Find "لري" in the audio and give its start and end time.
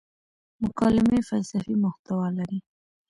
2.37-2.59